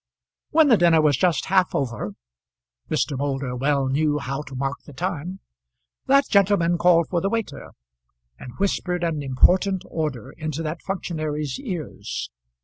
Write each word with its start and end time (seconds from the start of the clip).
When 0.49 0.69
the 0.69 0.77
dinner 0.77 0.99
was 0.99 1.15
just 1.15 1.45
half 1.45 1.75
over, 1.75 2.13
Mr. 2.89 3.15
Moulder 3.15 3.55
well 3.55 3.85
knew 3.87 4.17
how 4.17 4.41
to 4.41 4.55
mark 4.55 4.81
the 4.83 4.93
time, 4.93 5.41
that 6.07 6.27
gentleman 6.27 6.79
called 6.79 7.07
for 7.09 7.21
the 7.21 7.29
waiter, 7.29 7.73
and 8.39 8.51
whispered 8.57 9.03
an 9.03 9.21
important 9.21 9.83
order 9.85 10.31
into 10.31 10.63
that 10.63 10.81
functionary's 10.81 11.59
ears. 11.59 12.31